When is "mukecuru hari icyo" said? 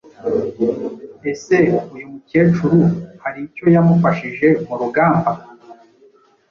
2.11-3.65